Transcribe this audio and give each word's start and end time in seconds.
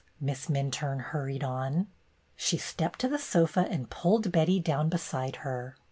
Miss 0.19 0.47
Minturne 0.47 0.99
hurried 0.99 1.43
on. 1.43 1.85
She 2.35 2.57
stepped 2.57 2.97
to 3.01 3.07
the 3.07 3.19
sofa 3.19 3.67
and 3.69 3.87
pulled 3.87 4.31
Betty 4.31 4.59
down 4.59 4.89
beside 4.89 5.35
her. 5.45 5.75